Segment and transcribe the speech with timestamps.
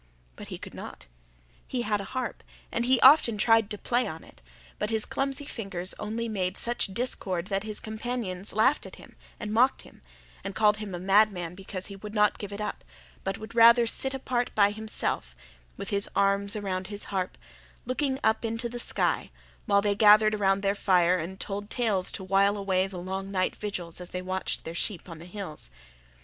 [0.35, 1.05] But he could not;
[1.67, 4.41] he had a harp and he often tried to play on it;
[4.79, 9.53] but his clumsy fingers only made such discord that his companions laughed at him and
[9.53, 10.01] mocked him,
[10.43, 12.83] and called him a madman because he would not give it up,
[13.23, 15.35] but would rather sit apart by himself,
[15.77, 17.37] with his arms about his harp,
[17.85, 19.29] looking up into the sky,
[19.67, 23.55] while they gathered around their fire and told tales to wile away their long night
[23.55, 25.69] vigils as they watched their sheep on the hills.